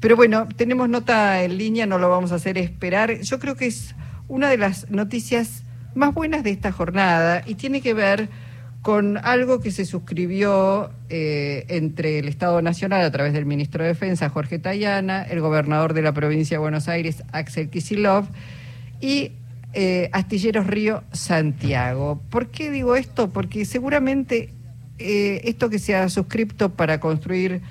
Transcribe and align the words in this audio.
Pero 0.00 0.16
bueno, 0.16 0.48
tenemos 0.56 0.88
nota 0.88 1.42
en 1.42 1.58
línea, 1.58 1.86
no 1.86 1.98
lo 1.98 2.08
vamos 2.08 2.32
a 2.32 2.36
hacer 2.36 2.58
esperar. 2.58 3.20
Yo 3.20 3.38
creo 3.38 3.56
que 3.56 3.66
es 3.66 3.94
una 4.28 4.48
de 4.48 4.58
las 4.58 4.90
noticias 4.90 5.64
más 5.94 6.14
buenas 6.14 6.42
de 6.42 6.50
esta 6.50 6.72
jornada 6.72 7.42
y 7.46 7.54
tiene 7.54 7.80
que 7.80 7.94
ver 7.94 8.28
con 8.82 9.18
algo 9.18 9.60
que 9.60 9.70
se 9.70 9.84
suscribió 9.84 10.90
eh, 11.08 11.66
entre 11.68 12.18
el 12.18 12.28
Estado 12.28 12.60
Nacional 12.62 13.02
a 13.02 13.10
través 13.12 13.32
del 13.32 13.46
ministro 13.46 13.84
de 13.84 13.90
Defensa, 13.90 14.28
Jorge 14.28 14.58
Tayana, 14.58 15.22
el 15.22 15.40
gobernador 15.40 15.94
de 15.94 16.02
la 16.02 16.12
provincia 16.12 16.56
de 16.56 16.58
Buenos 16.58 16.88
Aires, 16.88 17.22
Axel 17.30 17.70
Kisilov, 17.70 18.26
y 19.00 19.32
eh, 19.72 20.10
Astilleros 20.12 20.66
Río 20.66 21.04
Santiago. 21.12 22.20
¿Por 22.28 22.48
qué 22.48 22.70
digo 22.70 22.96
esto? 22.96 23.30
Porque 23.30 23.64
seguramente 23.64 24.52
eh, 24.98 25.42
esto 25.44 25.70
que 25.70 25.78
se 25.78 25.94
ha 25.94 26.08
suscrito 26.08 26.74
para 26.74 26.98
construir 26.98 27.62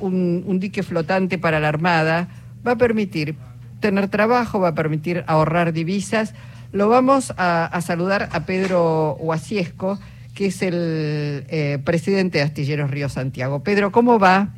un 0.00 0.58
dique 0.60 0.82
flotante 0.82 1.38
para 1.38 1.60
la 1.60 1.68
Armada 1.68 2.28
va 2.66 2.72
a 2.72 2.76
permitir 2.76 3.36
tener 3.80 4.08
trabajo, 4.08 4.60
va 4.60 4.68
a 4.68 4.74
permitir 4.74 5.24
ahorrar 5.26 5.72
divisas. 5.72 6.34
Lo 6.72 6.88
vamos 6.88 7.32
a, 7.38 7.78
saludar 7.80 8.28
a 8.32 8.44
Pedro 8.44 9.16
Huasiesco, 9.16 9.98
que 10.34 10.46
es 10.46 10.62
el 10.62 11.44
eh, 11.48 11.78
presidente 11.84 12.38
de 12.38 12.44
Astilleros 12.44 12.90
Río 12.90 13.08
Santiago. 13.08 13.62
Pedro, 13.62 13.90
¿cómo 13.90 14.18
va? 14.18 14.54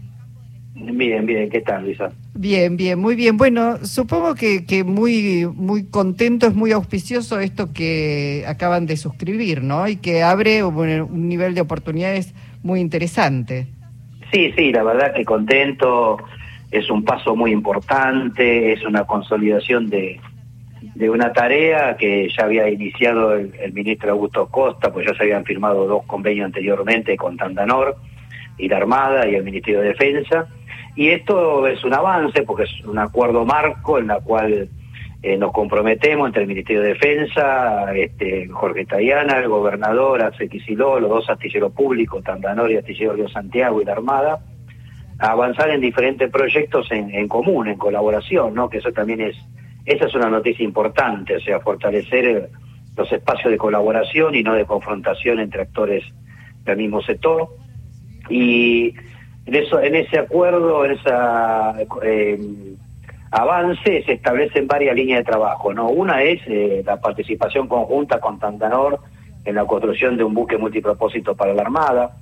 Bien, 0.74 1.26
bien, 1.26 1.50
¿qué 1.50 1.60
tal, 1.60 1.84
Luisa? 1.84 2.10
Bien, 2.34 2.76
bien, 2.76 2.98
muy 2.98 3.14
bien. 3.14 3.36
Bueno, 3.36 3.84
supongo 3.84 4.34
que, 4.34 4.64
que 4.64 4.82
muy, 4.82 5.46
muy 5.46 5.84
contento, 5.84 6.46
es 6.46 6.54
muy 6.54 6.72
auspicioso 6.72 7.38
esto 7.38 7.72
que 7.72 8.44
acaban 8.46 8.86
de 8.86 8.96
suscribir, 8.96 9.62
¿no? 9.62 9.86
Y 9.88 9.96
que 9.96 10.22
abre 10.22 10.64
un 10.64 11.28
nivel 11.28 11.54
de 11.54 11.60
oportunidades 11.60 12.34
muy 12.62 12.80
interesante. 12.80 13.66
Sí, 14.32 14.52
sí, 14.56 14.72
la 14.72 14.82
verdad 14.82 15.14
que 15.14 15.24
contento 15.24 16.18
es 16.70 16.88
un 16.88 17.04
paso 17.04 17.34
muy 17.34 17.50
importante, 17.50 18.72
es 18.72 18.84
una 18.84 19.04
consolidación 19.04 19.88
de, 19.88 20.20
de 20.94 21.10
una 21.10 21.32
tarea 21.32 21.96
que 21.96 22.28
ya 22.28 22.44
había 22.44 22.68
iniciado 22.68 23.34
el, 23.34 23.72
ministro 23.72 24.12
Augusto 24.12 24.46
Costa, 24.48 24.92
pues 24.92 25.06
ya 25.06 25.14
se 25.14 25.24
habían 25.24 25.44
firmado 25.44 25.86
dos 25.86 26.04
convenios 26.06 26.46
anteriormente 26.46 27.16
con 27.16 27.36
Tandanor 27.36 27.96
y 28.56 28.68
la 28.68 28.78
Armada 28.78 29.28
y 29.28 29.34
el 29.34 29.44
Ministerio 29.44 29.80
de 29.80 29.88
Defensa. 29.88 30.46
Y 30.96 31.08
esto 31.08 31.66
es 31.66 31.82
un 31.84 31.94
avance 31.94 32.42
porque 32.42 32.64
es 32.64 32.84
un 32.84 32.98
acuerdo 32.98 33.44
marco 33.44 33.98
en 33.98 34.08
la 34.08 34.20
cual 34.20 34.68
eh, 35.22 35.36
nos 35.36 35.52
comprometemos 35.52 36.28
entre 36.28 36.42
el 36.42 36.48
Ministerio 36.48 36.82
de 36.82 36.88
Defensa, 36.94 37.92
este, 37.94 38.48
Jorge 38.48 38.86
Tayana, 38.86 39.38
el 39.38 39.48
gobernador, 39.48 40.22
Acequisiló, 40.22 40.98
los 40.98 41.10
dos 41.10 41.28
astilleros 41.28 41.72
públicos, 41.72 42.24
Tandanor 42.24 42.70
y 42.70 42.76
Astillero 42.76 43.14
de 43.14 43.28
Santiago 43.28 43.82
y 43.82 43.84
la 43.84 43.92
Armada, 43.92 44.40
avanzar 45.18 45.70
en 45.70 45.82
diferentes 45.82 46.30
proyectos 46.30 46.90
en, 46.90 47.14
en, 47.14 47.28
común, 47.28 47.68
en 47.68 47.76
colaboración, 47.76 48.54
¿no? 48.54 48.70
Que 48.70 48.78
eso 48.78 48.92
también 48.92 49.20
es, 49.20 49.36
esa 49.84 50.06
es 50.06 50.14
una 50.14 50.30
noticia 50.30 50.64
importante, 50.64 51.36
o 51.36 51.40
sea, 51.40 51.60
fortalecer 51.60 52.48
los 52.96 53.12
espacios 53.12 53.50
de 53.50 53.58
colaboración 53.58 54.34
y 54.34 54.42
no 54.42 54.54
de 54.54 54.64
confrontación 54.64 55.38
entre 55.38 55.62
actores 55.62 56.02
del 56.64 56.78
mismo 56.78 57.02
sector. 57.02 57.48
Y 58.30 58.94
en 59.44 59.54
eso, 59.54 59.80
en 59.80 59.96
ese 59.96 60.18
acuerdo, 60.18 60.84
en 60.86 60.92
esa 60.92 61.74
eh, 62.02 62.38
avance 63.30 64.02
se 64.04 64.12
establecen 64.12 64.66
varias 64.66 64.96
líneas 64.96 65.20
de 65.20 65.30
trabajo, 65.30 65.72
¿no? 65.72 65.88
Una 65.88 66.22
es 66.22 66.40
eh, 66.46 66.82
la 66.84 67.00
participación 67.00 67.68
conjunta 67.68 68.20
con 68.20 68.38
Tandanor 68.38 69.00
en 69.44 69.54
la 69.54 69.64
construcción 69.64 70.16
de 70.16 70.24
un 70.24 70.34
buque 70.34 70.58
multipropósito 70.58 71.34
para 71.34 71.54
la 71.54 71.62
Armada 71.62 72.12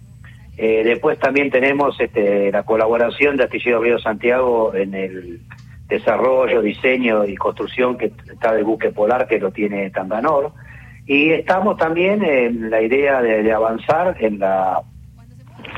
eh, 0.59 0.83
después 0.83 1.17
también 1.21 1.51
tenemos 1.51 1.99
este, 2.01 2.51
la 2.51 2.65
colaboración 2.65 3.37
de 3.37 3.45
Astillero 3.45 3.81
Río 3.81 3.99
Santiago 4.01 4.75
en 4.75 4.93
el 4.93 5.41
desarrollo, 5.87 6.61
diseño 6.61 7.25
y 7.25 7.37
construcción 7.37 7.97
que 7.97 8.07
está 8.29 8.53
del 8.53 8.65
buque 8.65 8.91
polar 8.91 9.29
que 9.29 9.39
lo 9.39 9.53
tiene 9.53 9.89
Tandanor. 9.91 10.53
Y 11.07 11.31
estamos 11.31 11.77
también 11.77 12.25
en 12.25 12.71
la 12.71 12.83
idea 12.83 13.23
de, 13.23 13.51
avanzar 13.53 14.17
en 14.19 14.41
la 14.41 14.83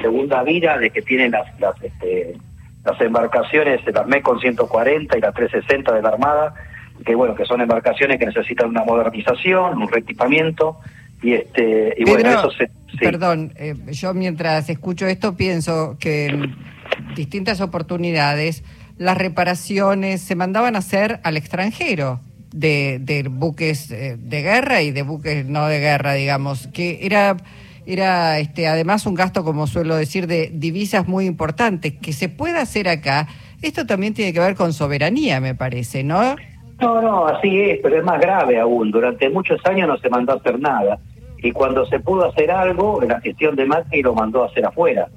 segunda 0.01 0.43
vida 0.45 0.79
de 0.79 0.89
que 0.89 1.03
tienen 1.03 1.33
las, 1.33 1.61
las, 1.61 1.75
este, 1.83 2.37
las 2.85 3.01
embarcaciones, 3.01 3.81
las 3.93 4.07
MECON 4.07 4.41
140 4.41 5.19
y 5.19 5.21
las 5.21 5.35
360 5.35 5.93
de 5.93 6.03
la 6.03 6.09
Armada, 6.11 6.55
que 7.05 7.15
bueno, 7.15 7.35
que 7.35 7.45
son 7.45 7.61
embarcaciones 7.61 8.19
que 8.19 8.27
necesitan 8.27 8.69
una 8.69 8.85
modernización, 8.85 9.81
un 9.81 9.89
reequipamiento, 9.89 10.79
y 11.23 11.35
este 11.35 11.95
y 11.99 12.05
bueno, 12.05 12.31
eso 12.31 12.51
se 12.51 12.71
Perdón, 12.99 13.53
eh, 13.57 13.75
yo 13.93 14.15
mientras 14.15 14.69
escucho 14.69 15.07
esto 15.07 15.37
pienso 15.37 15.97
que 15.99 16.27
en 16.27 16.57
distintas 17.15 17.61
oportunidades 17.61 18.65
las 18.99 19.17
reparaciones 19.17 20.21
se 20.23 20.35
mandaban 20.35 20.77
a 20.77 20.81
hacer 20.81 21.21
al 21.23 21.37
extranjero 21.37 22.21
de, 22.53 22.99
de 23.01 23.23
buques 23.29 23.91
eh, 23.91 24.17
de 24.19 24.43
guerra 24.43 24.83
y 24.83 24.91
de 24.91 25.03
buques 25.03 25.47
no 25.47 25.67
de 25.67 25.79
guerra, 25.79 26.15
digamos, 26.15 26.67
que 26.69 26.99
era 27.03 27.37
era 27.93 28.39
este 28.39 28.67
además 28.67 29.06
un 29.06 29.15
gasto, 29.15 29.45
como 29.45 29.67
suelo 29.67 29.97
decir, 29.97 30.27
de 30.27 30.51
divisas 30.53 31.09
muy 31.09 31.27
importante 31.27 31.97
que 31.97 32.12
se 32.12 32.28
puede 32.28 32.59
hacer 32.59 32.89
acá. 32.89 33.28
Esto 33.62 33.87
también 33.87 34.15
tiene 34.15 34.33
que 34.33 34.41
ver 34.41 34.55
con 34.55 34.73
soberanía, 34.73 35.41
me 35.41 35.55
parece, 35.55 36.03
¿no? 36.03 36.37
No, 36.81 37.03
no, 37.03 37.27
así 37.27 37.61
es, 37.61 37.78
pero 37.83 37.99
es 37.99 38.05
más 38.05 38.21
grave 38.21 38.59
aún. 38.59 38.91
Durante 38.91 39.28
muchos 39.28 39.61
años 39.67 39.87
no 39.87 39.99
se 39.99 40.09
mandó 40.09 40.33
a 40.33 40.37
hacer 40.37 40.59
nada 40.59 40.99
y 41.43 41.53
cuando 41.53 41.87
se 41.87 42.01
pudo 42.01 42.27
hacer 42.27 42.51
algo, 42.51 43.01
la 43.03 43.21
gestión 43.21 43.56
de 43.56 43.67
Macri 43.67 44.03
lo 44.03 44.15
mandó 44.15 44.43
a 44.43 44.47
hacer 44.47 44.65
afuera. 44.65 45.09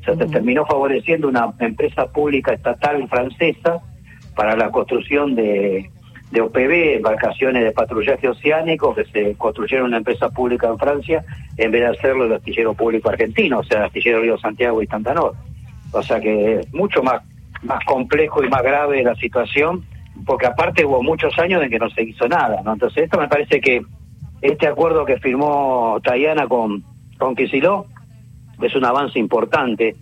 O 0.00 0.04
sea, 0.04 0.16
se 0.16 0.26
terminó 0.26 0.66
favoreciendo 0.66 1.28
una 1.28 1.52
empresa 1.60 2.06
pública 2.06 2.52
estatal 2.52 3.06
francesa 3.08 3.80
para 4.34 4.56
la 4.56 4.70
construcción 4.70 5.34
de, 5.34 5.90
de 6.32 6.40
OPB, 6.40 6.96
embarcaciones 6.96 7.62
de 7.62 7.72
patrullaje 7.72 8.26
oceánico, 8.26 8.94
que 8.94 9.04
se 9.04 9.34
construyeron 9.36 9.88
una 9.88 9.98
empresa 9.98 10.30
pública 10.30 10.66
en 10.66 10.78
Francia, 10.78 11.24
en 11.58 11.70
vez 11.70 11.82
de 11.82 11.88
hacerlo 11.88 12.24
el 12.24 12.32
astillero 12.32 12.72
público 12.72 13.10
argentino, 13.10 13.58
o 13.58 13.64
sea, 13.64 13.80
el 13.80 13.84
astillero 13.84 14.22
Río 14.22 14.38
Santiago 14.38 14.82
y 14.82 14.86
Tantanor. 14.86 15.34
O 15.92 16.02
sea 16.02 16.18
que 16.20 16.60
es 16.60 16.72
mucho 16.72 17.02
más, 17.02 17.22
más 17.62 17.84
complejo 17.84 18.42
y 18.42 18.48
más 18.48 18.62
grave 18.62 19.02
la 19.02 19.14
situación, 19.16 19.84
porque 20.24 20.46
aparte 20.46 20.86
hubo 20.86 21.02
muchos 21.02 21.38
años 21.38 21.62
en 21.62 21.68
que 21.68 21.78
no 21.78 21.90
se 21.90 22.02
hizo 22.02 22.26
nada, 22.26 22.62
¿no? 22.64 22.72
Entonces 22.72 23.04
esto 23.04 23.20
me 23.20 23.28
parece 23.28 23.60
que 23.60 23.82
este 24.40 24.66
acuerdo 24.66 25.04
que 25.04 25.18
firmó 25.18 26.00
Tayana 26.02 26.48
con, 26.48 26.82
con 27.18 27.36
es 27.38 28.74
un 28.74 28.84
avance 28.84 29.18
importante 29.18 29.96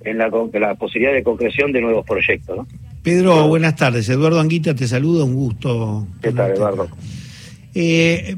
en 0.00 0.16
la, 0.16 0.30
la 0.54 0.74
posibilidad 0.76 1.12
de 1.12 1.22
concreción 1.22 1.72
de 1.72 1.82
nuevos 1.82 2.06
proyectos. 2.06 2.56
¿no? 2.56 2.66
Pedro, 3.04 3.46
buenas 3.48 3.76
tardes. 3.76 4.08
Eduardo 4.08 4.40
Anguita 4.40 4.74
te 4.74 4.88
saluda, 4.88 5.24
un 5.24 5.34
gusto. 5.34 6.08
¿Qué 6.22 6.32
tal, 6.32 6.52
Eduardo? 6.52 6.88
Eh, 7.74 8.36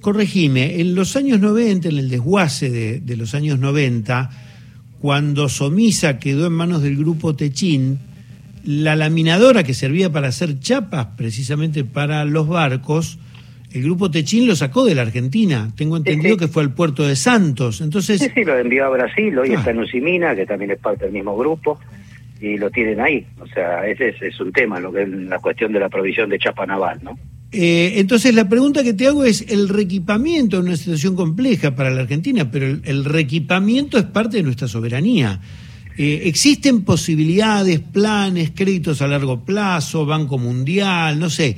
corregime, 0.00 0.80
en 0.80 0.94
los 0.94 1.14
años 1.14 1.40
90, 1.40 1.90
en 1.90 1.98
el 1.98 2.08
desguace 2.08 2.70
de, 2.70 3.00
de, 3.00 3.16
los 3.18 3.34
años 3.34 3.58
90, 3.58 4.30
cuando 5.02 5.50
Somisa 5.50 6.18
quedó 6.18 6.46
en 6.46 6.54
manos 6.54 6.82
del 6.82 6.96
grupo 6.96 7.36
Techín, 7.36 7.98
la 8.64 8.96
laminadora 8.96 9.62
que 9.62 9.74
servía 9.74 10.10
para 10.10 10.28
hacer 10.28 10.58
chapas 10.58 11.08
precisamente 11.18 11.84
para 11.84 12.24
los 12.24 12.48
barcos, 12.48 13.18
el 13.72 13.82
grupo 13.82 14.10
Techín 14.10 14.46
lo 14.46 14.56
sacó 14.56 14.86
de 14.86 14.94
la 14.94 15.02
Argentina. 15.02 15.70
Tengo 15.76 15.98
entendido 15.98 16.38
que 16.38 16.48
fue 16.48 16.62
al 16.62 16.72
puerto 16.72 17.06
de 17.06 17.14
Santos. 17.14 17.82
Entonces, 17.82 18.20
sí, 18.20 18.30
sí, 18.34 18.42
lo 18.42 18.58
envió 18.58 18.86
a 18.86 18.88
Brasil. 18.88 19.38
Hoy 19.38 19.52
está 19.52 19.70
en 19.72 19.80
Usimina, 19.80 20.34
que 20.34 20.46
también 20.46 20.70
es 20.70 20.78
parte 20.78 21.04
del 21.04 21.12
mismo 21.12 21.36
grupo, 21.36 21.78
y 22.40 22.56
lo 22.56 22.70
tienen 22.70 23.00
ahí. 23.00 23.26
O 23.40 23.46
sea, 23.46 23.86
ese 23.86 24.14
es, 24.20 24.40
un 24.40 24.52
tema, 24.52 24.80
lo 24.80 24.92
que 24.92 25.02
es 25.02 25.08
la 25.08 25.38
cuestión 25.38 25.72
de 25.72 25.80
la 25.80 25.88
provisión 25.88 26.30
de 26.30 26.38
chapa 26.38 26.66
naval, 26.66 27.00
¿no? 27.02 27.18
Eh, 27.50 27.94
entonces, 27.96 28.34
la 28.34 28.48
pregunta 28.48 28.84
que 28.84 28.92
te 28.92 29.06
hago 29.06 29.24
es: 29.24 29.44
el 29.48 29.68
reequipamiento 29.68 30.58
es 30.58 30.64
una 30.64 30.76
situación 30.76 31.16
compleja 31.16 31.74
para 31.74 31.90
la 31.90 32.02
Argentina, 32.02 32.50
pero 32.50 32.66
el, 32.66 33.04
reequipamiento 33.04 33.98
es 33.98 34.04
parte 34.04 34.38
de 34.38 34.42
nuestra 34.42 34.68
soberanía. 34.68 35.40
Eh, 35.96 36.22
¿Existen 36.24 36.84
posibilidades, 36.84 37.80
planes, 37.80 38.52
créditos 38.54 39.02
a 39.02 39.08
largo 39.08 39.44
plazo, 39.44 40.06
Banco 40.06 40.38
Mundial, 40.38 41.18
no 41.18 41.30
sé? 41.30 41.56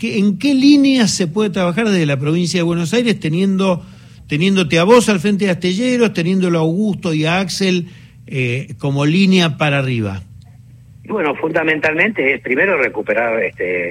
¿En 0.00 0.38
qué 0.38 0.54
líneas 0.54 1.10
se 1.12 1.26
puede 1.26 1.50
trabajar 1.50 1.88
desde 1.88 2.06
la 2.06 2.18
provincia 2.18 2.58
de 2.58 2.64
Buenos 2.64 2.92
Aires 2.94 3.20
teniendo 3.20 3.84
teniéndote 4.26 4.78
a 4.78 4.84
vos 4.84 5.10
al 5.10 5.20
frente 5.20 5.44
de 5.44 5.50
Astelleros, 5.50 6.14
teniéndolo 6.14 6.58
a 6.58 6.62
Augusto 6.62 7.12
y 7.12 7.26
a 7.26 7.40
Axel 7.40 7.86
eh, 8.26 8.74
como 8.78 9.04
línea 9.04 9.56
para 9.56 9.78
arriba? 9.78 10.22
Bueno, 11.04 11.34
fundamentalmente 11.34 12.34
es 12.34 12.40
primero 12.40 12.78
recuperar 12.78 13.42
este, 13.42 13.90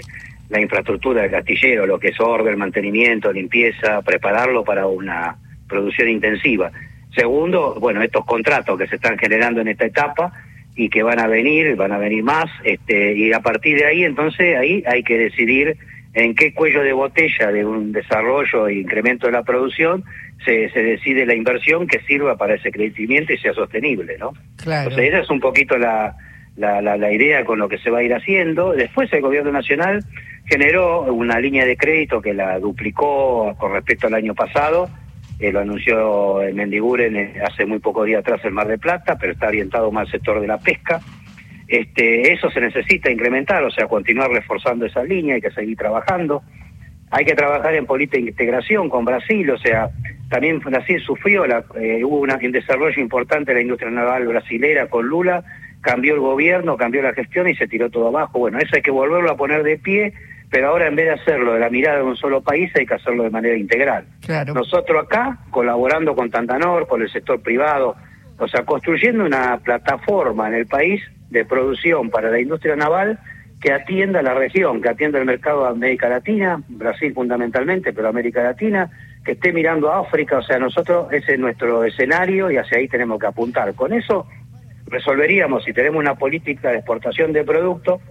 la 0.49 0.61
infraestructura 0.61 1.23
del 1.23 1.35
astillero, 1.35 1.85
lo 1.85 1.99
que 1.99 2.09
es 2.09 2.19
orden, 2.19 2.57
mantenimiento, 2.57 3.31
limpieza, 3.31 4.01
prepararlo 4.01 4.63
para 4.63 4.87
una 4.87 5.37
producción 5.67 6.09
intensiva. 6.09 6.71
Segundo, 7.15 7.77
bueno, 7.79 8.01
estos 8.01 8.25
contratos 8.25 8.77
que 8.77 8.87
se 8.87 8.95
están 8.95 9.17
generando 9.17 9.61
en 9.61 9.67
esta 9.67 9.85
etapa 9.85 10.31
y 10.75 10.89
que 10.89 11.03
van 11.03 11.19
a 11.19 11.27
venir, 11.27 11.75
van 11.75 11.91
a 11.91 11.97
venir 11.97 12.23
más, 12.23 12.49
este, 12.63 13.13
y 13.17 13.33
a 13.33 13.41
partir 13.41 13.77
de 13.77 13.85
ahí, 13.85 14.03
entonces, 14.03 14.57
ahí 14.57 14.83
hay 14.87 15.03
que 15.03 15.17
decidir 15.17 15.77
en 16.13 16.35
qué 16.35 16.53
cuello 16.53 16.83
de 16.83 16.93
botella 16.93 17.51
de 17.51 17.65
un 17.65 17.91
desarrollo 17.91 18.67
e 18.67 18.75
incremento 18.75 19.27
de 19.27 19.33
la 19.33 19.43
producción 19.43 20.03
se, 20.45 20.69
se 20.69 20.83
decide 20.83 21.25
la 21.25 21.35
inversión 21.35 21.87
que 21.87 21.99
sirva 22.01 22.35
para 22.35 22.55
ese 22.55 22.71
crecimiento 22.71 23.33
y 23.33 23.37
sea 23.37 23.53
sostenible, 23.53 24.17
¿no? 24.17 24.33
Claro. 24.57 24.89
Entonces 24.89 25.13
esa 25.13 25.19
es 25.19 25.29
un 25.29 25.39
poquito 25.39 25.77
la, 25.77 26.15
la, 26.57 26.81
la, 26.81 27.11
idea 27.11 27.45
con 27.45 27.59
lo 27.59 27.69
que 27.69 27.77
se 27.77 27.89
va 27.89 27.99
a 27.99 28.03
ir 28.03 28.13
haciendo. 28.13 28.73
Después 28.73 29.11
el 29.13 29.21
gobierno 29.21 29.51
nacional 29.51 30.03
generó 30.45 31.03
una 31.13 31.39
línea 31.39 31.65
de 31.65 31.77
crédito 31.77 32.21
que 32.21 32.33
la 32.33 32.59
duplicó 32.59 33.55
con 33.57 33.73
respecto 33.73 34.07
al 34.07 34.15
año 34.15 34.33
pasado. 34.33 34.89
Eh, 35.39 35.51
lo 35.51 35.59
anunció 35.61 36.41
en 36.43 36.55
Mendiguren 36.55 37.15
eh, 37.15 37.33
hace 37.43 37.65
muy 37.65 37.79
poco 37.79 38.03
día 38.03 38.19
atrás 38.19 38.41
el 38.43 38.51
Mar 38.51 38.67
de 38.67 38.77
Plata, 38.77 39.17
pero 39.19 39.33
está 39.33 39.47
orientado 39.47 39.91
más 39.91 40.07
al 40.07 40.11
sector 40.11 40.41
de 40.41 40.47
la 40.47 40.59
pesca. 40.59 40.99
Este, 41.71 42.33
eso 42.33 42.51
se 42.51 42.59
necesita 42.59 43.09
incrementar, 43.09 43.63
o 43.63 43.71
sea, 43.71 43.87
continuar 43.87 44.29
reforzando 44.29 44.85
esa 44.85 45.05
línea, 45.05 45.35
hay 45.35 45.41
que 45.41 45.51
seguir 45.51 45.77
trabajando. 45.77 46.43
Hay 47.09 47.23
que 47.23 47.33
trabajar 47.33 47.73
en 47.75 47.85
política 47.85 48.21
de 48.21 48.29
integración 48.29 48.89
con 48.89 49.05
Brasil, 49.05 49.49
o 49.49 49.57
sea, 49.57 49.89
también 50.29 50.59
Brasil 50.59 51.01
sufrió, 51.01 51.47
la, 51.47 51.63
eh, 51.79 52.03
hubo 52.03 52.19
una, 52.19 52.35
un 52.35 52.51
desarrollo 52.51 53.01
importante 53.01 53.51
de 53.51 53.55
la 53.55 53.61
industria 53.61 53.89
naval 53.89 54.27
brasilera 54.27 54.87
con 54.87 55.07
Lula, 55.07 55.45
cambió 55.79 56.13
el 56.13 56.19
gobierno, 56.19 56.75
cambió 56.75 57.01
la 57.01 57.13
gestión 57.13 57.47
y 57.47 57.55
se 57.55 57.67
tiró 57.67 57.89
todo 57.89 58.09
abajo. 58.09 58.39
Bueno, 58.39 58.57
eso 58.59 58.75
hay 58.75 58.81
que 58.81 58.91
volverlo 58.91 59.31
a 59.31 59.37
poner 59.37 59.63
de 59.63 59.77
pie, 59.77 60.13
pero 60.49 60.67
ahora 60.67 60.87
en 60.87 60.97
vez 60.97 61.05
de 61.05 61.13
hacerlo 61.13 61.53
de 61.53 61.61
la 61.61 61.69
mirada 61.69 61.99
de 61.99 62.03
un 62.03 62.17
solo 62.17 62.41
país, 62.41 62.69
hay 62.75 62.85
que 62.85 62.95
hacerlo 62.95 63.23
de 63.23 63.29
manera 63.29 63.55
integral. 63.55 64.07
Nosotros 64.53 65.05
acá, 65.05 65.37
colaborando 65.51 66.15
con 66.15 66.29
Tantanor, 66.29 66.85
con 66.87 67.01
el 67.01 67.09
sector 67.09 67.41
privado, 67.41 67.95
o 68.37 68.47
sea, 68.49 68.65
construyendo 68.65 69.23
una 69.23 69.57
plataforma 69.59 70.49
en 70.49 70.55
el 70.55 70.67
país 70.67 71.01
de 71.31 71.45
producción 71.45 72.09
para 72.09 72.29
la 72.29 72.39
industria 72.39 72.75
naval 72.75 73.19
que 73.59 73.71
atienda 73.71 74.21
la 74.21 74.33
región, 74.33 74.81
que 74.81 74.89
atienda 74.89 75.19
el 75.19 75.25
mercado 75.25 75.63
de 75.63 75.69
América 75.69 76.09
Latina, 76.09 76.61
Brasil 76.67 77.13
fundamentalmente, 77.13 77.93
pero 77.93 78.09
América 78.09 78.41
Latina, 78.41 78.89
que 79.23 79.33
esté 79.33 79.53
mirando 79.53 79.91
a 79.91 79.99
África, 79.99 80.39
o 80.39 80.43
sea, 80.43 80.57
nosotros 80.57 81.11
ese 81.13 81.33
es 81.33 81.39
nuestro 81.39 81.83
escenario 81.83 82.49
y 82.49 82.57
hacia 82.57 82.79
ahí 82.79 82.87
tenemos 82.87 83.19
que 83.19 83.27
apuntar. 83.27 83.73
Con 83.75 83.93
eso 83.93 84.27
resolveríamos, 84.87 85.63
si 85.63 85.73
tenemos 85.73 85.99
una 85.99 86.15
política 86.15 86.69
de 86.69 86.77
exportación 86.77 87.33
de 87.33 87.43
productos, 87.43 88.01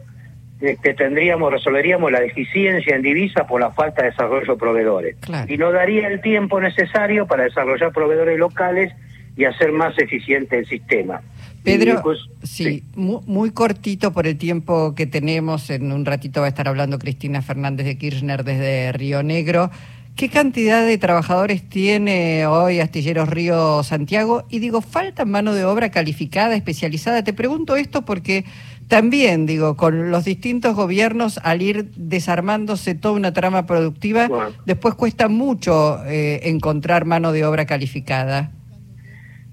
este, 0.61 0.95
tendríamos, 0.95 1.51
resolveríamos 1.53 2.13
la 2.13 2.21
deficiencia 2.21 2.95
en 2.95 3.03
divisa 3.03 3.47
por 3.47 3.61
la 3.61 3.71
falta 3.71 4.03
de 4.03 4.11
desarrollo 4.11 4.53
de 4.53 4.59
proveedores. 4.59 5.17
Y 5.49 5.57
no 5.57 5.73
daría 5.73 6.07
el 6.07 6.21
tiempo 6.21 6.61
necesario 6.61 7.27
para 7.27 7.45
desarrollar 7.45 7.93
proveedores 7.93 8.39
locales 8.39 8.93
y 9.37 9.47
hacer 9.47 9.73
más 9.73 9.99
eficiente 9.99 10.59
el 10.59 10.67
sistema. 10.67 11.23
Pedro, 11.63 12.03
sí, 12.43 12.85
Muy, 12.95 13.51
cortito 13.51 14.13
por 14.13 14.27
el 14.27 14.37
tiempo 14.39 14.95
que 14.95 15.07
tenemos. 15.07 15.71
En 15.71 15.93
un 15.93 16.05
ratito 16.05 16.41
va 16.41 16.47
a 16.47 16.49
estar 16.49 16.69
hablando 16.69 16.99
Cristina 16.99 17.43
Fernández 17.43 17.87
de 17.87 17.99
Kirchner 17.99 18.45
desde 18.45 18.93
Río 18.93 19.23
Negro. 19.23 19.71
¿Qué 20.17 20.29
cantidad 20.29 20.85
de 20.85 20.99
trabajadores 20.99 21.69
tiene 21.69 22.47
hoy 22.47 22.81
Astilleros 22.81 23.29
Río 23.29 23.83
Santiago? 23.83 24.45
Y 24.51 24.59
digo, 24.59 24.81
¿falta 24.81 25.25
mano 25.25 25.55
de 25.55 25.65
obra 25.65 25.91
calificada, 25.91 26.55
especializada? 26.55 27.25
Te 27.25 27.33
pregunto 27.33 27.77
esto 27.77 28.05
porque 28.05 28.45
también, 28.89 29.47
digo, 29.47 29.77
con 29.77 30.11
los 30.11 30.25
distintos 30.25 30.75
gobiernos, 30.75 31.39
al 31.43 31.63
ir 31.63 31.93
desarmándose 31.95 32.95
toda 32.95 33.15
una 33.15 33.33
trama 33.33 33.65
productiva, 33.65 34.29
después 34.67 34.95
cuesta 34.95 35.29
mucho 35.29 36.05
eh, 36.07 36.41
encontrar 36.51 37.05
mano 37.05 37.33
de 37.33 37.45
obra 37.45 37.67
calificada. 37.67 38.51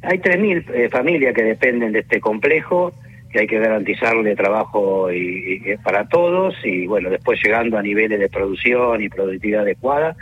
Hay 0.07 0.19
3.000 0.19 0.73
eh, 0.73 0.89
familias 0.89 1.35
que 1.35 1.43
dependen 1.43 1.91
de 1.91 1.99
este 1.99 2.21
complejo, 2.21 2.93
que 3.29 3.41
hay 3.41 3.47
que 3.47 3.59
garantizarle 3.59 4.37
trabajo 4.37 5.11
y, 5.11 5.75
para 5.83 6.07
todos, 6.07 6.55
y 6.63 6.87
bueno, 6.87 7.09
después 7.09 7.43
llegando 7.43 7.77
a 7.77 7.81
niveles 7.81 8.17
de 8.17 8.29
producción 8.29 9.03
y 9.03 9.09
productividad 9.09 9.63
adecuada. 9.63 10.15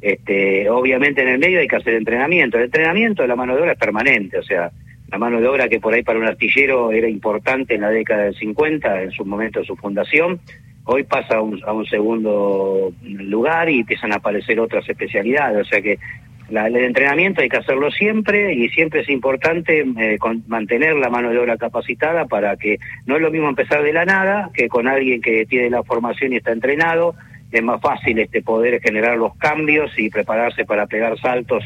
Este, 0.00 0.68
obviamente 0.68 1.22
en 1.22 1.28
el 1.28 1.38
medio 1.38 1.60
hay 1.60 1.68
que 1.68 1.76
hacer 1.76 1.94
entrenamiento. 1.94 2.58
El 2.58 2.64
entrenamiento 2.64 3.22
de 3.22 3.28
la 3.28 3.36
mano 3.36 3.54
de 3.54 3.62
obra 3.62 3.72
es 3.72 3.78
permanente, 3.78 4.38
o 4.38 4.42
sea, 4.42 4.72
la 5.08 5.18
mano 5.18 5.40
de 5.40 5.46
obra 5.46 5.68
que 5.68 5.78
por 5.78 5.94
ahí 5.94 6.02
para 6.02 6.18
un 6.18 6.26
artillero 6.26 6.90
era 6.90 7.08
importante 7.08 7.76
en 7.76 7.82
la 7.82 7.90
década 7.90 8.24
del 8.24 8.34
50, 8.34 9.02
en 9.02 9.12
su 9.12 9.24
momento 9.24 9.60
de 9.60 9.66
su 9.66 9.76
fundación, 9.76 10.40
hoy 10.82 11.04
pasa 11.04 11.36
a 11.36 11.42
un, 11.42 11.62
a 11.64 11.72
un 11.72 11.86
segundo 11.86 12.92
lugar 13.02 13.70
y 13.70 13.80
empiezan 13.80 14.12
a 14.12 14.16
aparecer 14.16 14.58
otras 14.58 14.88
especialidades, 14.88 15.64
o 15.64 15.70
sea 15.70 15.80
que 15.80 16.00
el 16.48 16.76
entrenamiento 16.76 17.42
hay 17.42 17.48
que 17.48 17.58
hacerlo 17.58 17.90
siempre 17.90 18.54
y 18.54 18.68
siempre 18.70 19.00
es 19.00 19.08
importante 19.08 19.80
eh, 19.80 20.18
mantener 20.46 20.96
la 20.96 21.10
mano 21.10 21.30
de 21.30 21.38
obra 21.38 21.58
capacitada 21.58 22.26
para 22.26 22.56
que 22.56 22.78
no 23.06 23.16
es 23.16 23.22
lo 23.22 23.30
mismo 23.30 23.48
empezar 23.48 23.82
de 23.82 23.92
la 23.92 24.04
nada 24.04 24.50
que 24.54 24.68
con 24.68 24.88
alguien 24.88 25.20
que 25.20 25.44
tiene 25.46 25.70
la 25.70 25.82
formación 25.82 26.32
y 26.32 26.36
está 26.36 26.52
entrenado. 26.52 27.14
Es 27.50 27.62
más 27.62 27.80
fácil 27.80 28.18
este 28.18 28.42
poder 28.42 28.80
generar 28.80 29.16
los 29.16 29.34
cambios 29.36 29.90
y 29.98 30.10
prepararse 30.10 30.64
para 30.64 30.86
pegar 30.86 31.18
saltos 31.18 31.64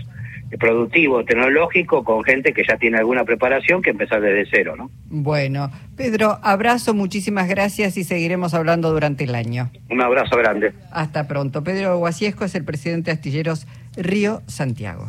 productivos, 0.58 1.24
tecnológicos 1.24 2.04
con 2.04 2.22
gente 2.24 2.52
que 2.52 2.62
ya 2.68 2.76
tiene 2.76 2.98
alguna 2.98 3.24
preparación 3.24 3.82
que 3.82 3.90
empezar 3.90 4.20
desde 4.20 4.48
cero, 4.50 4.74
¿no? 4.76 4.90
Bueno, 5.08 5.70
Pedro, 5.96 6.38
abrazo, 6.42 6.94
muchísimas 6.94 7.48
gracias 7.48 7.96
y 7.96 8.04
seguiremos 8.04 8.54
hablando 8.54 8.92
durante 8.92 9.24
el 9.24 9.34
año. 9.34 9.70
Un 9.90 10.00
abrazo 10.00 10.36
grande. 10.36 10.72
Hasta 10.90 11.26
pronto. 11.26 11.64
Pedro 11.64 11.96
Guasiesco 11.98 12.44
es 12.44 12.54
el 12.54 12.64
presidente 12.64 13.10
de 13.10 13.14
Astilleros 13.14 13.66
Río 13.96 14.42
Santiago. 14.46 15.08